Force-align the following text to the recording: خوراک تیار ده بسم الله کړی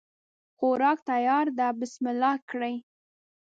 خوراک 0.57 0.99
تیار 1.09 1.47
ده 1.57 1.67
بسم 1.79 2.05
الله 2.11 2.35
کړی 2.49 2.75